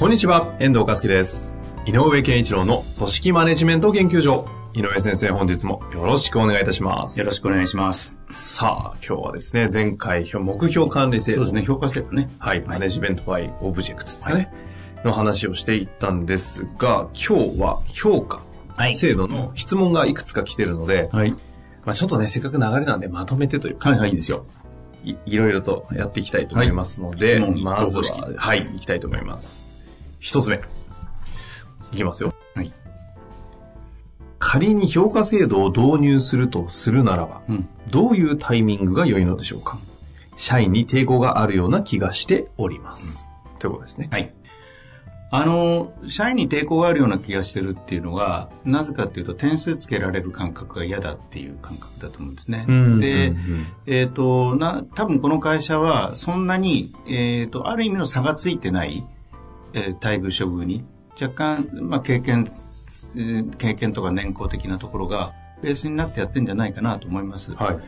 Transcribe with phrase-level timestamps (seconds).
[0.00, 1.52] こんにちは、遠藤和樹です。
[1.84, 4.46] 井上健一郎の組織マネジメント研究所。
[4.72, 7.18] 井上先生、本日もよろしくお願いいたします。
[7.18, 8.18] よろしくお願いします。
[8.30, 11.36] さあ、今日はですね、前回、目標管理制度。
[11.36, 12.30] そうですね、評価制度ね。
[12.38, 14.50] はい、マネジメントバイオブジェクトですかね。
[15.04, 18.40] の話をしていったんですが、今日は評価
[18.76, 21.32] はい制度の質問がいくつか来てるので、はい。
[21.84, 24.46] まあちょっとね、せっかく流れなんでまとめてというか、はいはい、いいですよ。
[25.04, 29.59] いいろいろとやっていきたいと思いますので、はいまずは、はい、いきたいと思います。
[30.20, 30.60] 一つ目。
[31.92, 32.32] いきますよ。
[32.54, 32.72] はい。
[34.38, 37.68] 仮に評価制度を導入するとするならば、うん。
[37.90, 39.78] どういうタイミングが良いのでしょうか？
[40.36, 43.26] 社員に抵抗があるような気がしております。
[43.58, 44.08] ということですね。
[44.10, 44.32] はい。
[45.32, 52.64] あの、社員に抵抗があるような気がしてるっていうのが、なぜかっていうと、点数つけられる感覚が嫌だっていう感覚だと思うんですね。
[52.66, 59.04] で、うんうんえっ、と、な、多分この会社は、そんなに、えっ、と、ある意味の差がついてない、
[59.74, 60.84] えー待遇処遇に、
[61.20, 62.46] 若干、まあ、経験、
[63.16, 65.32] えー経験とか年功的なところが、
[65.62, 67.54] ベースになってやってんじゃないかなと思います。
[67.54, 67.78] はい。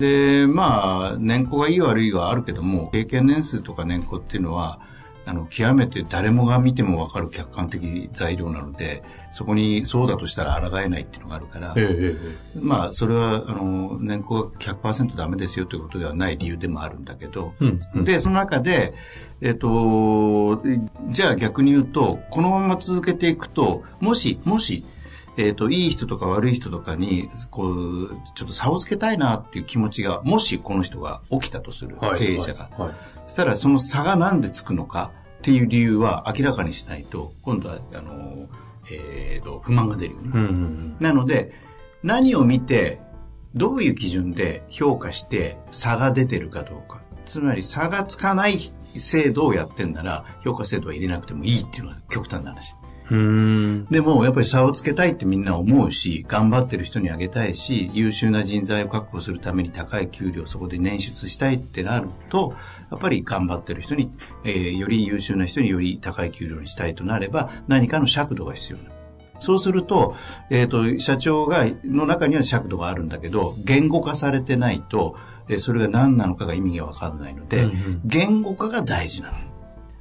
[0.00, 4.80] で、まあ、年功がいい悪いはあるけども、経験年数とか年功っていうのは、
[5.26, 12.16] あの、極めて誰もが見てもわかる客観的材料なので、そこにそうだとしたら抗えないっていうのがあるから、ええ
[12.56, 18.04] えまあ、それは、あの、年功が100%ダメですよということではない理由でもあるんだけど、えうんうん。
[18.04, 18.94] で、その中で、
[19.40, 20.62] えっ、と、
[21.08, 24.84] じゃあ逆に言うと、このまま続けていくと、もし、もし、
[25.36, 32.68] えっ、と、いい人とか悪い人とかに、こう、ちょっと差をつけたいなっていう気持ちが、もしこの人が起きたとする、はい経営者が。
[32.76, 32.94] はいはい。
[33.19, 38.48] そしたら、その差がなんでつくのかっていう理由は明らかにしないと、今度は、あの、
[38.90, 40.30] えっ、と、不満が出るよね。
[40.34, 41.52] うんうんなので、
[42.02, 43.00] 何を見て、
[43.54, 47.00] どういう基準で評価して差が出てるかどうか。
[47.24, 52.74] つまり差がつかない制度をやってんなら、評価制度は入れなくてもいいっていうのが極端な話。
[52.74, 52.80] うん。
[53.10, 53.84] うん。
[53.86, 62.54] でも、やっぱり差をつけたいってみんな思うし、頑張ってる人にあげたいし、優秀な人材を確保するために高い給料をそこで捻出したいってなると、
[62.90, 64.10] やっぱり頑張ってる人に、
[64.44, 68.96] えーより優秀な人により高い給料にしたいとなれば、何かの尺度が必要になる。
[69.38, 70.14] そうすると、
[70.50, 75.16] えっ、と、社長が、の中には尺度があるんだけど、言語化されてないと、
[75.48, 79.38] えーそれが何なのかが意味がわかんないので、うんうん言語化が大事なの。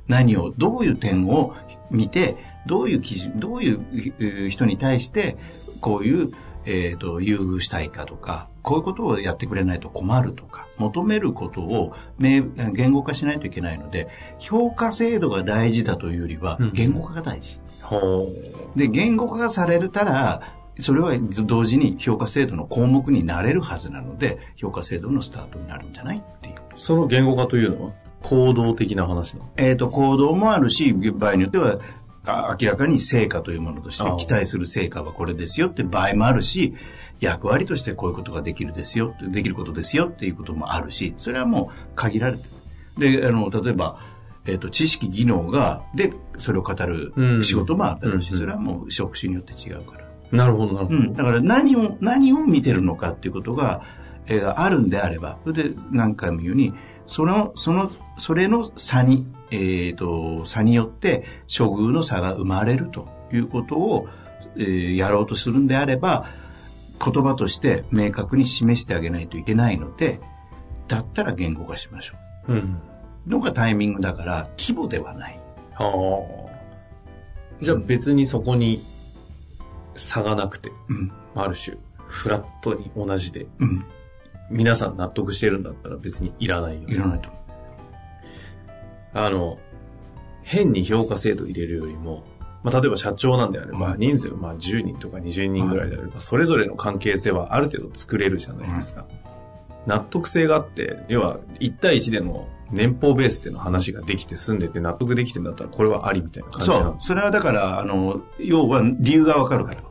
[0.08, 1.56] 何を、どういう点を
[1.92, 3.86] 見て、どういう基準、どういう
[4.20, 5.38] えー人に対して、
[5.80, 6.32] こういう、
[6.66, 12.44] えっ、と、優遇したいかとか、こういうことをやってくれないと困るとか、求めることを明
[12.74, 17.60] 言語化しないといけないので、評価制度が大事だというよりはうん、言語化が大事。
[17.82, 18.28] ほ
[18.76, 20.42] で、言語化がされたら、
[20.80, 21.12] それは
[21.46, 26.56] 同時に評価制度の項目になれるはずなので、評価制度のスタートになるんじゃないっていう。
[26.56, 26.60] う。
[26.76, 27.92] その言語化というのは、
[28.22, 29.50] 行動的な話なの？
[29.58, 31.78] えっ、と、行動もあるし、場合によっては、あ
[32.26, 36.76] 明らかに成果というものとして期待する成果はこれですよって場合もあるし、
[37.20, 42.44] 役割としてこういうことができるですよ、できることですよっていうこともあるし、それはもう限られて
[42.98, 43.20] る。
[43.22, 44.00] で、あの、例えば、
[44.46, 50.06] えっ、と、知識、技能が、で、それを語るうん仕事もあるだろうし、うんそれはもう職種によって違うから。
[50.32, 50.98] なるほど、なるほど。
[50.98, 53.84] うん、だから何を、何を見てるのかっていうことが、
[54.28, 56.74] えーあるんであれば、それで何回も言うように、
[57.06, 64.08] その、その、それの差に、えっ、と、差によって処遇の差が生まれるということを、
[64.58, 66.26] えーやろうとするんであれば、
[67.04, 70.20] 言葉として明確に示してあげないといけないので、
[70.88, 72.16] だったら言語化しましょ
[72.50, 72.58] うん。
[73.28, 73.30] う。
[73.30, 75.40] のがタイミングだから、規模ではない。
[75.76, 76.50] はあ。
[77.62, 78.82] じゃあ別にそこに
[79.96, 81.12] 差がなくて、うん。
[81.36, 81.78] ある種、
[82.08, 83.86] フラットに同じで、うん。
[84.50, 87.39] 皆さん納得してるんだったら別にいらないよ、いらないと思
[89.14, 89.58] あの、
[90.44, 92.24] 変に評価制度入れるよりも、
[92.64, 99.06] まあ、例えば社長なんであれば、うん人数、まあ、10人とか20人ぐらいであれば、それぞれの関係性はある程度作れるじゃないですか。
[99.86, 106.96] 納得性があって、要は、1対1での年俸ベースでの話ができて済んでて納得できてんだったら、これはありみたいな感じなそう。
[107.00, 109.82] それはだから、あの、要は理由がわかるから。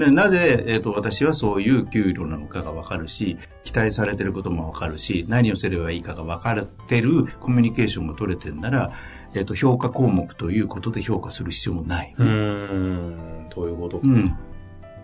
[0.00, 8.92] でなぜ、えーと、私はそういう給料なのかが分かるし期待されてることも分かるし何をすればいいかが分かってるコミュニケーションも取れてんなら、
[9.34, 12.14] えーと、評価項目ということで評価する必要もない。
[12.16, 14.08] うん、どういうことか。
[14.08, 14.36] うん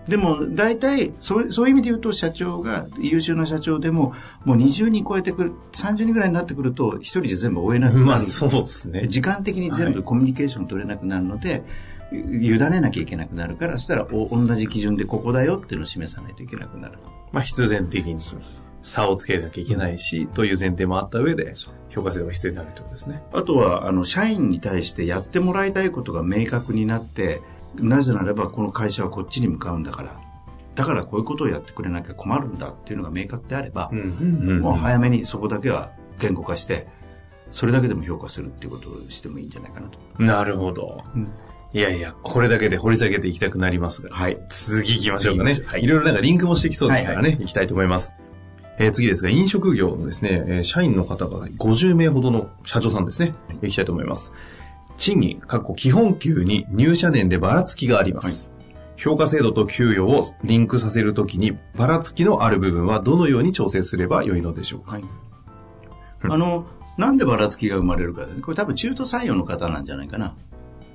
[0.08, 4.14] でも、大体、そうそういう意味で言うと、社長が、優秀な社長でも、
[4.44, 8.06] もう20人超えてくる、30人ぐらいになってくると、一人じゃ全部追えなくなる。
[8.06, 9.08] まあ、そうですね。
[9.08, 11.62] 時間的に全部コミュニケーション取れなくなるので、はい
[12.12, 16.98] 委ねなきゃいけなくなるから、そしたらお同じ基準でここだよっていうのを示さないといけなくなる。
[17.32, 18.20] まあ必然的に
[18.82, 21.54] 差をつけなきゃいけないし、という前提もあった上で、
[21.88, 23.22] 評価制度が必要になるということですね。
[23.32, 27.40] あとは、あの、社員に対してやってもらいたいことが明確になって、
[27.74, 30.20] なぜならばこの会社はこっちに向かうんだから、
[30.76, 36.86] だからこういうことをやってくれなきゃ困るんだっていうのが明確であれば、もう早めにそこだけは言語化して、
[37.50, 39.98] それだけでも評価するっていうことをしてもいいんじゃないかなと。
[40.22, 41.02] なるほど。
[41.14, 41.28] うん
[41.76, 44.08] いやいや、これだけで掘り下げていきたくなりますが。
[44.08, 44.40] はい。
[44.48, 45.58] 次行きましょうかね。
[45.66, 45.84] はい。
[45.84, 47.22] いろいろなんかリンクもしてきそうですからね。
[47.22, 48.14] はい、はい、行きたいと思います。
[48.78, 53.34] えー、次ですが、飲食業のですね、えー、社員の方が50名ほどの社長さんですね。
[53.60, 54.32] 行きたいと思います。
[54.96, 58.48] 賃金、過去基本給に入社年でばらつきがあります。
[58.48, 58.52] は
[58.96, 64.92] い、評価制度と給与をリンクさせるときに、ばらつきのある部分はどのように調整すればよいのでしょうか。
[64.92, 65.04] はい、
[66.22, 66.64] あの、
[66.96, 70.34] なんでばらつきが生まれるか、これ多分中途採用の方なんじゃないかな。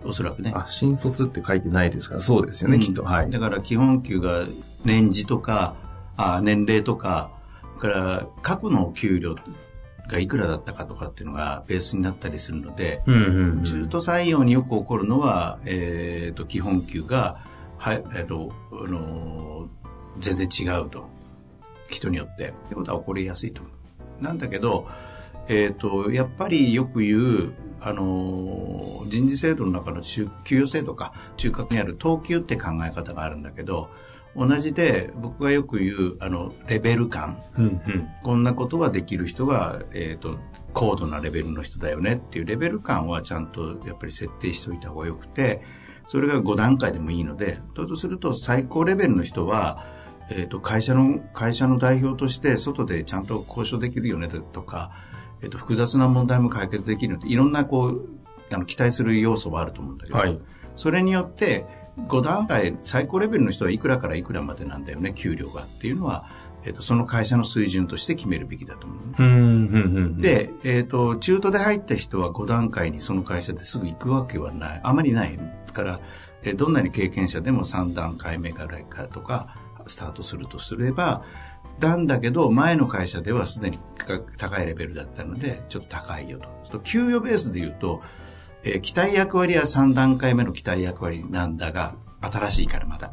[0.03, 0.51] おそらくね。
[0.55, 3.03] あ、新卒って書いてないですから、そうですよね、うん、きっと。
[3.03, 3.29] はい。
[3.29, 4.45] だから基本給が
[4.83, 5.75] 年次とか、
[6.17, 7.31] あ年齢とか、
[7.81, 9.35] から過去の給料
[10.07, 17.43] がいくらだったかとかっていうのがベースになったりするので、うんうんうん、中途採用によく起こるのは、えっ、ー、と、基本給が、
[17.77, 21.09] はい、えっ、ー、と、あのー、全然違うと。
[21.89, 22.49] 人によって。
[22.49, 23.63] ってことは起こりやすいと。
[24.21, 24.87] なんだけど、
[25.47, 33.89] えっ、と、やっぱりよく言う、あの人事制度の中の給与制度か中核にある等級って考え方があるんだけど
[34.35, 40.37] 同じで僕がよく言うあのレベル感、うんうん、こんなことができる人が、えーと、
[40.73, 45.61] 高度なレベルの人だよねっていうレベル感はちゃんとやっぱり設定しておいた方がよくて
[46.07, 49.85] それが5段階でもいいのでそうすると最高レベルの人は
[50.29, 54.91] えーと会社の会社の代表として外でちゃんと交渉できるよねとか
[55.41, 58.09] えっと、複雑な問題も解決できるので、いろんなこう、
[58.51, 60.39] あの、期待する要素はあると思うんだけど、はい、
[60.75, 61.65] それによって、
[61.97, 66.25] 5段階、最高レベルの人はいくらからいくらまでなんだよね、給料がっていうのは、
[66.63, 70.21] えっと、その会社の水準として決めるべきだと思う。
[70.21, 74.81] で、えっ、と、中途で入った人は5段階にその会社ですぐ行くわけはない。
[74.83, 75.39] あまりない。
[75.71, 75.99] から、
[76.43, 79.55] えどんなに経験者でも3段階目ぐらいからとか、
[79.87, 81.23] スタートするとすれば、
[81.81, 83.79] たんだけど、前の会社ではすでに
[84.37, 86.77] 高いレベルだったので、ちょっと高いよと。
[86.77, 88.01] と給与ベースで言うと、
[88.63, 93.11] えー、期待役割は3段階目の期待役割なんだが、新しいからまだ。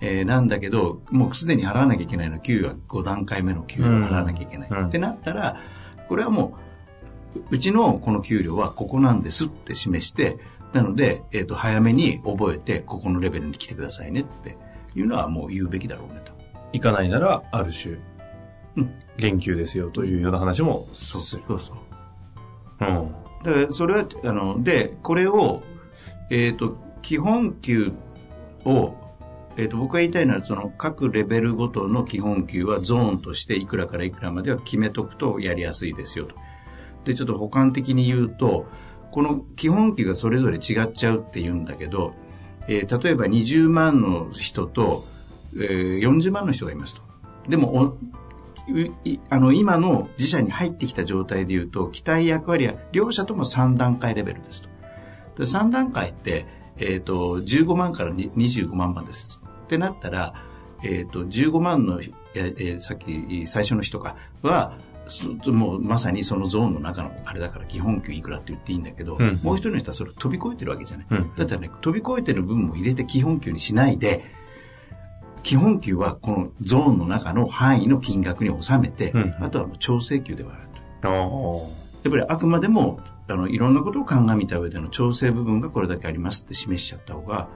[0.00, 4.68] えー、なんだけど、もうすでに払わなきゃいけないの、給与は5段階目の給与を払わなきゃいけない。
[4.70, 5.56] うん、ってなったら、
[6.08, 6.56] これはも
[7.34, 10.38] う、うちのこの給料はここなんですって示して、
[10.72, 14.56] なので、えっ、ー、と、早めに覚えて、ここのレベルに来てくださいねって
[14.94, 16.27] いうのはもう言うべきだろうねと。
[16.72, 17.96] 行かないなら、ある種、
[18.76, 21.76] うん、言及ですよというような話もそうそうそう。
[22.80, 23.12] うん。
[23.44, 25.62] だから、それは、あの、で、これを、
[26.30, 27.92] えっ、ー、と、基本給
[28.64, 28.94] を、
[29.56, 36.36] えっ、ー、と、僕が言いたいのは、その、各レベルごとの基本給はゾーンとしていくらからいくらまでは決めとくとやりやすいですよと。
[37.04, 38.66] で、ちょっと補完的に言うと、
[39.10, 42.12] この基本給がそれぞれ違っちゃうって言うんだけど、
[42.68, 45.04] えー、例えば20万の人と、
[45.54, 47.02] えー、40万の人がいますと。
[47.48, 47.96] でも、
[49.30, 54.68] あの、今の自社に入ってきた状態で言うと、期待役割は両者とも3段階レベルですと。
[55.38, 59.40] で3段階って、えっ、ー、と、15万から25万までです。
[59.64, 60.34] ってなったら、
[60.82, 64.78] えっ、ー、と、15万の、えー、さっき最初の人かは、
[65.46, 71.06] もうまさにそのゾーンの中のあれだから基本給いくらって言っていいんだけど、うん、もう一人の人はそれを飛び越えてるわけじゃない。
[71.10, 74.24] うん、だったらね、飛び越えてる分も入れて基本給にしないで、
[75.48, 80.68] 基本給はこのゾーンの中の範囲の金額に収めて、うん、あとは調整給ではある
[81.00, 81.08] と。
[82.02, 87.48] やっぱりあくまでもあのいろんなことを鑑みた上での調整部分がこれだけありますって示しちゃった方が、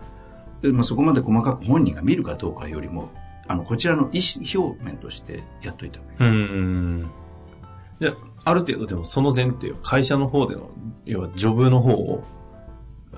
[0.62, 3.11] まあ、そこまで細かく本人が見るかどうかよりも
[3.46, 6.30] あのこちらの意思表面としてやっといた方がいい。
[6.30, 7.11] うん
[8.00, 10.70] じゃある程度でもその前提を会社の方での
[11.04, 12.25] 要はジョブの方を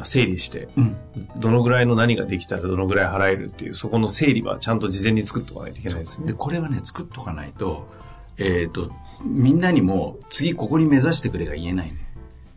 [0.03, 0.97] 整理して、うん、
[1.37, 6.27] どのぐらいの何ができたらどのぐらい払えるっていう、そこの整理はちゃんと事前に作っておかないといけないですね。
[6.27, 7.89] で、これはね、作っておかないと、
[8.37, 8.91] えっ、ー、と、
[9.25, 11.97] みんなにも次ここに目指してくれが言えない、ね、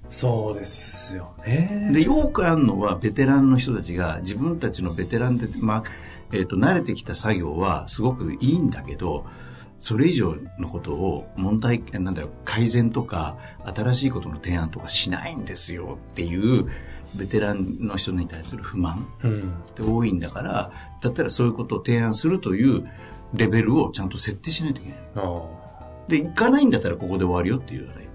[0.09, 1.91] そうですよね。
[1.93, 5.83] で、よくあるのはベテランの人たちが自分たちのベテランで、まあ、
[6.31, 9.25] えっ、と、慣れてきた作業はすごくいいんだけど、
[9.79, 16.67] それ以上のことを問題、なんだろう、改善とか、新しいことの提案とかしないんですよっていう、
[17.15, 19.39] ベテランの人に対する不満うん。
[19.69, 20.71] って多いんだから、
[21.01, 22.87] だったらそういうことを提案するという
[23.33, 24.99] レベルをちゃんと設定しないといけない。
[26.07, 28.07] で、行かないんだったらここで終わるよっていうのね。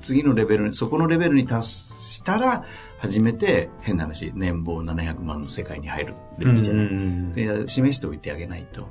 [0.00, 2.64] 次のレベルに、そこのレベルに達したら、
[2.98, 8.88] 初めて変な話、年俸700万の世界に入るでいいんじゃない、うんで、示しておいてあげないと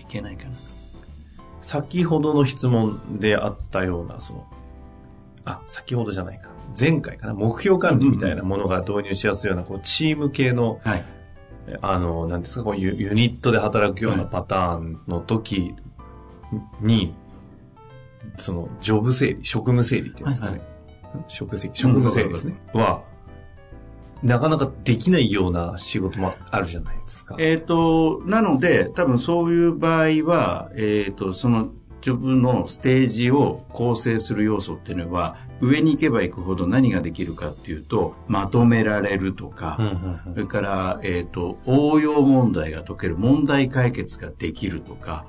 [0.00, 0.50] いけないかな。
[1.60, 4.46] 先ほどの質問であったような、その、
[5.48, 6.50] あ、先ほどじゃないか。
[6.78, 7.34] 前回かな。
[7.34, 11.04] 目標管理みたいなものが導入しやすいような、こう、チーム系の、はい。
[11.82, 15.74] あの、なんですか、こうユユニットで働くようなパターンの時
[16.80, 17.14] に、
[18.38, 20.58] その、ジョブ整理、職務整理っていうんですかね。
[20.58, 22.54] はいん職整理、職務整理ですね。
[22.72, 23.02] は、
[24.22, 27.36] なかなかできないような仕事もあるじゃないですか。
[27.38, 45.26] えっ、と、なので、多分そういう場合は、えっ、と、その、ジョブのステージを構成する要素っていうのは、上に行けば行くほど何ができるかっていうと、まとめられるとか、うんうんうんそれから、えっ、と、応用問題が解ける、問題解決ができるとか、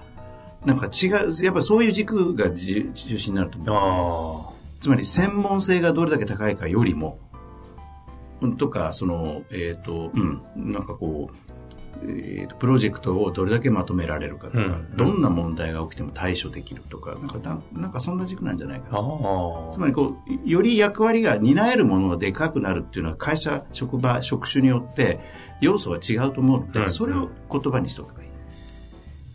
[0.66, 4.52] なんか違う、やっぱそういう軸がじ中心になると思う。
[4.52, 7.18] あつまり専門性がどれだけ高いかよりも、
[8.42, 11.59] うんとか、その、えっ、と、うん、なんかこう、
[12.04, 18.90] えーとプロジェクトをどれだけまとめられるかとか、うんどんな問題が起きても対処できるとか、なんかだ、なんかそんな軸なんじゃないか。
[19.72, 25.20] つまりこう、より役割が担えるものがでかくなるっていうのは会社、職場、職種によって
[25.62, 28.30] 要素は違うと思うので、うんそれを言葉にしておけばいい。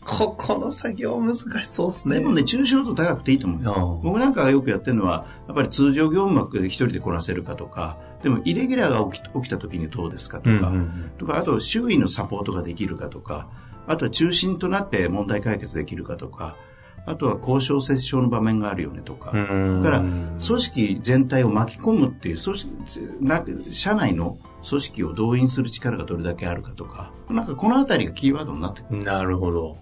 [0.06, 2.18] ここの作業難しそうですね。
[2.18, 3.98] でもね、抽象度高くていいと思うよ。
[4.00, 13.50] うん僕なんかがよくやってるのは、やっぱり通常業務枠で一人でこなせるかとか、でもイレギュラーが起き起きた時にどうですかとか、うんうんとか、あと周囲のサポートができるかとか、
[13.86, 16.56] あとは中心となって問題解決できるかとか、
[17.04, 22.72] あとは交渉折衝の場面があるよねとか、うんだから組織全体を巻き込むっていう組織
[23.20, 29.76] な社内の組織を動員する力がどれだけあるかとかなんかこのあたりがキーワードになってくるなるほど。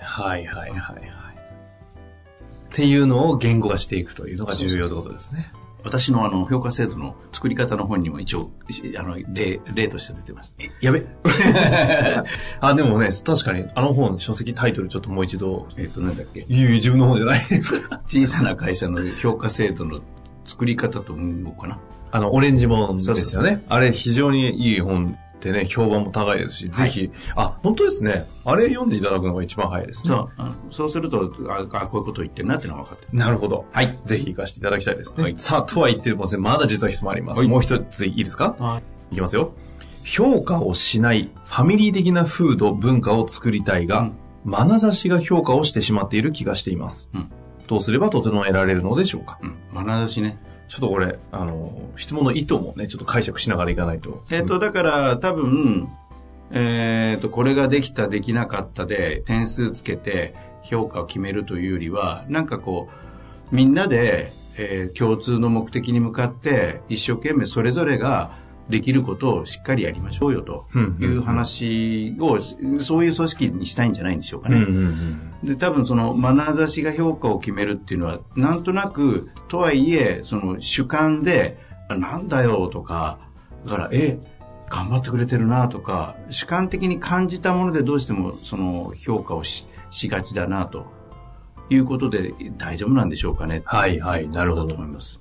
[0.00, 1.08] はいはいはいはい。
[2.70, 5.50] っていうのを言語化していくというのが重要ってことですね。
[5.84, 11.04] 私のあの評価制度の作り方の本にも一応しあの例例として出てますやべ。
[12.60, 15.66] あ、でもね、確かにあの本、書籍タイトルちょっともう一度。
[15.76, 18.00] えっ、となんだっけいえいえ自分の本じゃないですか。
[18.06, 20.00] 小さな会社の評価制度の
[20.44, 21.78] 作り方と運用かな
[22.10, 23.62] あの、オレンジ本ですよね。
[23.68, 28.24] あれ非常にいい本でね、評判も高いですし、はいぜひ、あ、本当ですね。
[28.44, 30.10] あれ読んでいただくのが一番早いですね。
[30.10, 33.64] そうあそうするとああこういうことを言ってるなっていうのが分かってるなるほど。
[33.72, 33.98] はい。
[34.04, 35.22] ぜひ活かしていただきたいですね。
[35.22, 37.38] はいさあ、とは言ってもですね、まだ実は質問あります。
[37.38, 38.56] はいもう一ついいですか？
[38.58, 38.80] は
[39.10, 39.52] いいきますよ。
[40.04, 44.10] 評価をしないファミリー的な風土、文化を作りたいが、
[44.46, 47.10] 眼差しが評価をしてしまっている気がしています。
[47.14, 47.30] うん
[47.66, 49.38] どうすれば整えられるのでしょうか？
[49.42, 54.22] うん眼差しねちょっとこれ、あの、質問の意図もね、ちょっと解釈しながらいかないと。
[54.30, 55.88] えっ、と、だから、多分、
[56.50, 62.88] えっ、と、これができた、できなかったで、点数つけて、評価を決めるというよりは、なんかこ
[63.52, 68.32] う、みんなで、えー共通の目的に向かって、一生懸命それぞれが
[68.68, 70.66] できることをしっかりやりましょうよ、と
[71.00, 72.38] いう話を、
[72.80, 74.66] そういう組織にしたいんじゃないんでしょうかね。
[75.42, 81.58] で、多分その、眼差しが評価を決めるっていうのは、なんとなく、とはいえ、その主観で、
[81.88, 83.18] あなんだよとか、
[83.64, 84.18] だから、え、
[84.68, 90.86] 頑張ってくれてるなとか、主観的に感じたものでどうしてもその評価をししがちだなと
[91.70, 93.62] いうことで大丈夫なんでしょうかね。
[93.64, 95.20] はいはいなるほどだと思います。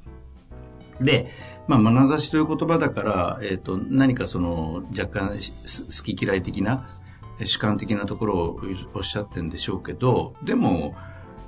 [1.01, 1.31] で、
[1.67, 6.88] まあ、眼差しという言葉だから、えっ、と、何かその、若干好き嫌い的な、
[7.39, 8.62] え主観的なところを
[8.93, 10.95] おっしゃってるんでしょうけど、でも、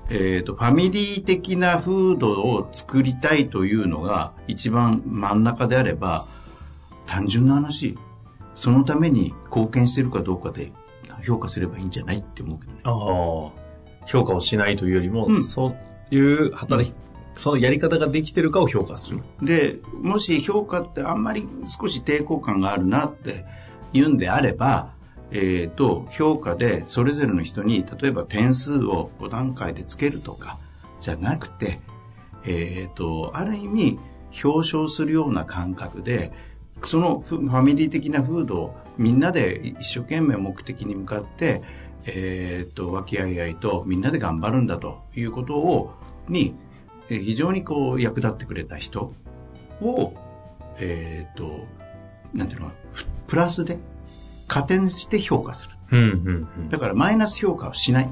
[0.09, 6.25] えっ、と、ファミリー的な風土を作りたいというのが一番真ん中であれば、
[7.05, 7.97] 単純な話、
[8.55, 10.73] そのために貢献してるかどうかで
[11.23, 12.79] 評価すればいいんじゃないって思うけどね。
[12.83, 14.05] ああ。
[14.05, 15.75] 評価をしないというよりも、うんそ
[16.11, 16.93] ういう働き、
[17.39, 19.23] そのやり方ができてるかを評価する。
[19.41, 23.45] で、もし評価ってあんまり少し抵抗感があるなって
[23.93, 24.91] 言うんであれば、
[25.31, 30.57] えっ、と、評価でそれぞれの人に、例えば点数を5段階でつけるとか、
[30.99, 31.79] じゃなくて、
[32.45, 33.99] えっ、と、ある意味、
[34.43, 36.33] 表彰するような感覚で、
[36.83, 41.61] そのファミリー的な風土をみんなで一生懸命目的に向かって、
[42.05, 45.93] えっ、と、和気あいあいとみんなで頑張るんだということを、
[46.27, 46.53] に、
[47.09, 49.13] えー非常にこう役立ってくれた人
[49.81, 50.13] を、
[50.77, 51.65] えっ、と、
[52.33, 52.71] なんていうの
[53.27, 53.79] プラスで
[54.47, 55.75] 加点して評価する。
[55.91, 56.69] うんうんうん。
[56.69, 58.09] だからマイナス評価をしない。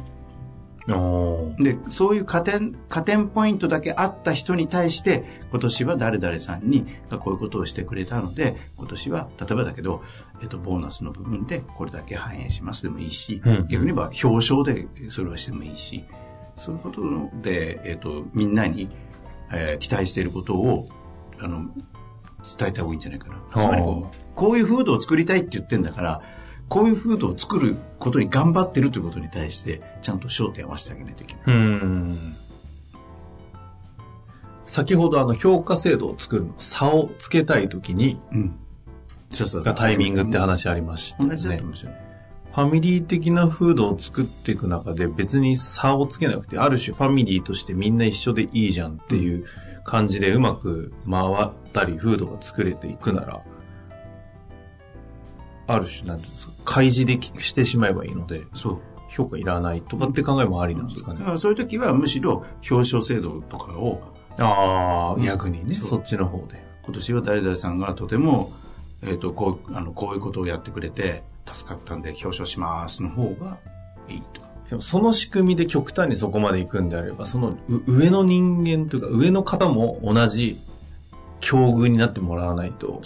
[1.59, 10.01] で、そういう加点、加点ポイントだけあった人に対して、今年は誰々さんに、がこういうことをしてくれたので、今年は、例えばだけど、
[10.41, 16.05] えっと、ボーナスの部分でこれだけ反映しますでもいいし、うん逆に言えば表彰でそれはしてもいいし、
[16.57, 17.01] そういうこと
[17.41, 18.89] で、えっと、みんなに、
[19.51, 20.89] えー期待していることを、
[21.39, 21.69] あの、
[22.57, 23.35] 伝えた方がいいんじゃないかな。
[23.51, 26.21] つまりこう、こういう風土を作りたいって言ってんだから、
[26.67, 31.43] こういう風土を作ることに頑張ってるということに対して、ちゃんと焦点を合わせてあげないといけない。
[31.45, 32.17] うん。
[34.65, 38.55] 先ほどあの評価制度を作るの差をつけたいときに、うん。
[39.31, 41.35] そうそうがタイミングって話ありましたよね。
[41.35, 42.06] 同じだと思うんですよね。
[42.57, 49.45] ファミリー的な風土を作っていく中で別に差をつけなくて、ある種ファミリーとしてみんな一緒でいいじゃんっていう
[49.83, 53.43] 感じでうまく回ったり風土が作れていくなら、
[55.67, 58.79] ある種なんていうんですか、開示できしてしまえばいいので、そう。
[59.07, 61.19] 評価いらないとかって考えもありなんですかね。
[61.19, 64.01] だからそういう時はむしろ表彰制度とかを
[64.39, 66.65] ああ、うん逆にね、そっちの方で。
[66.85, 68.51] 今年は誰々さんがとても、
[69.03, 71.21] えっ、と、こう、あの、こういうことをやってくれて
[71.53, 73.57] 助かったんで表彰しますの方が
[74.07, 74.41] いいと。
[74.69, 80.59] でもその仕組みで極端にそこまで行くんであれば、そのう上の人間というか上の方も同じ
[81.39, 83.01] 境遇になってもらわないと。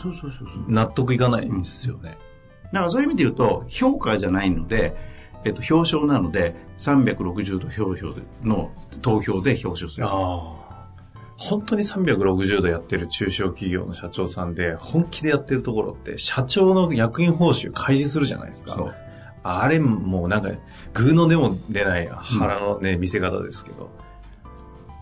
[0.68, 2.18] 納得いかないんですよね。
[2.74, 4.96] だからそういう意味で言うと、評価じゃないので、
[5.44, 8.72] えっ、と、表彰なので、360度表彰の
[9.02, 10.06] 投票で表彰する。
[10.06, 10.61] ああ。
[11.42, 18.74] 本当に360度やってる中小企業の社長さんで本気でやってるところって社長の役員報酬開示するじゃないですか。
[18.74, 18.96] そう。
[19.44, 20.52] あれもうなんか、
[20.94, 23.90] グーのでも出ない腹のね、見せ方ですけど。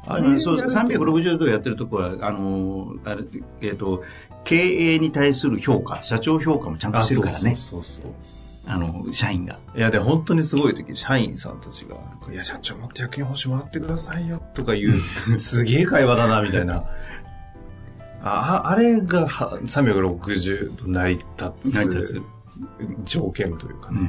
[0.07, 3.25] あれそうやると360度やってるところは、あのーあれ、
[3.61, 4.01] えっ、と、
[4.45, 7.57] 経営に対する評価、社長評価もちゃんとあしてるからね。
[7.57, 9.59] そうそうそうあの、社員が。
[9.75, 11.95] いや、で、本当にすごい時、社員さんたちが、
[12.31, 14.93] いや、社長もっと役員報酬もらってくださいよ、とかいう、
[15.39, 16.83] すげえ会話だな、みたいな。
[18.21, 22.21] あ、あれがは360度成り立つ成り立つ
[23.05, 23.99] 条件というかね。
[23.99, 24.07] うん。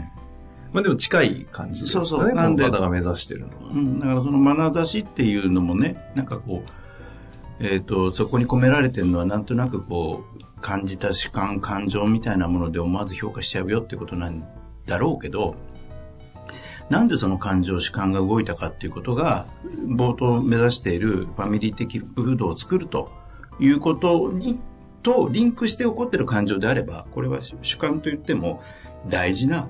[0.74, 2.06] まあでも近い感じですかね。
[2.06, 3.72] そうそうなんで方が目指してるのは。
[3.72, 14.46] うん、だからその眼差しっていうのもね、なんかこう、えっ、と、そこに込められてるのはなんとなくこう、感じた主観、感情みたいなもので思わず評価しちゃうよってことなん
[14.86, 15.56] だろうけど、
[16.88, 19.46] なんでその感情、主観が動いたかっていうことが、
[19.86, 23.10] 冒頭目指しているファミリー的風土を作ると
[23.60, 24.58] いうことに、
[25.02, 28.62] とリンクして起こってる感情であれば、これは主観といっても
[29.08, 29.68] 大事な、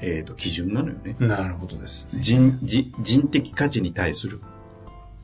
[0.00, 1.16] えー、と基準なのよね。
[1.18, 2.20] なるほどですね。
[2.20, 4.40] 人人人的価値に対する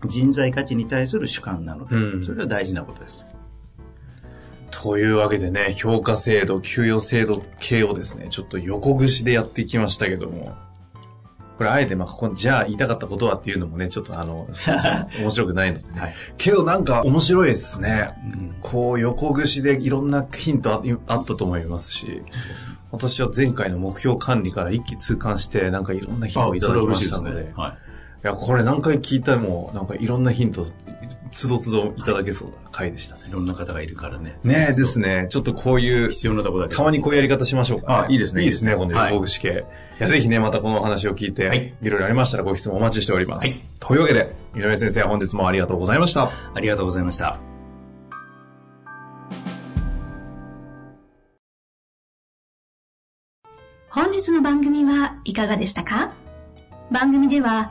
[0.06, 3.24] 人材価値に対する主観なので、うんそれは大事なことです
[4.72, 10.56] というわけでね、評価制度、給与制度系をですね、ちょっと横串でやってきましたけども、
[11.58, 14.48] これあえてまあここにじゃあ言いたかったことはっていうのもね、ちょっとあの、
[15.20, 16.00] 面白くないのでね。
[16.00, 18.10] はい、けどなんか面白いですね。
[18.24, 18.54] うん。
[18.62, 22.22] こう横串でいろんなヒントああったと思いますし、
[22.90, 27.91] 私は前回の目標管理から一気通貫して、なんかいろんなヒントをいただきましたので、いはい
[28.22, 30.66] や、これ何回聞いたらもう、なんかいろんなヒント、
[31.32, 33.22] つどつどいただけそうな回でしたね。
[33.28, 34.38] いろんな方がいるからね。
[34.44, 35.26] ねえですね。
[35.28, 36.76] ちょっとこういう、必要なとこだけど。
[36.76, 38.42] たまにこういうやり方しましょうか、あいいですね。
[38.42, 39.12] いいですね、このはい。
[39.12, 39.64] 横串系。
[39.98, 41.74] いや、ぜひね、またこのお話を聞いて、はい。
[41.82, 43.46] いろいろありましたらご質問お待ちしております。
[43.48, 43.60] はい。
[43.80, 46.30] というわけで、井上先生、本日もありがとうございました。
[46.54, 47.38] ありがとうございました。
[53.90, 56.14] 本日の番組はいかがでしたか？
[56.90, 57.70] 番組では